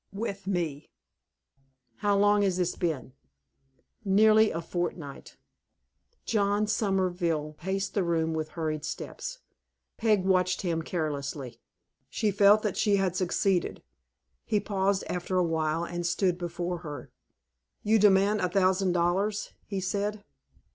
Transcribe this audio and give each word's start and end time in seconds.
"With 0.13 0.47
me." 0.47 0.89
"How 1.97 2.17
long 2.17 2.41
has 2.41 2.57
this 2.57 2.75
been?" 2.75 3.13
"Nearly 4.03 4.49
a 4.49 4.59
fortnight." 4.59 5.37
John 6.25 6.65
Somerville 6.65 7.53
paced 7.59 7.93
the 7.93 8.01
room 8.01 8.33
with 8.33 8.49
hurried 8.57 8.83
steps. 8.83 9.37
Peg 9.97 10.25
watched 10.25 10.63
him 10.63 10.81
carelessly. 10.81 11.61
She 12.09 12.31
felt 12.31 12.63
that 12.63 12.77
she 12.77 12.95
had 12.95 13.15
succeeded. 13.15 13.83
He 14.43 14.59
paused 14.59 15.03
after 15.07 15.37
awhile, 15.37 15.83
and 15.83 16.03
stood 16.03 16.39
before 16.39 16.79
her. 16.79 17.11
"You 17.83 17.99
demand 17.99 18.41
a 18.41 18.49
thousand 18.49 18.93
dollars," 18.93 19.51
he 19.67 19.79
said. 19.79 20.23